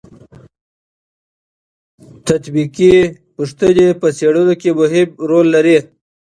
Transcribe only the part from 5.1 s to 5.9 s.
رول لري.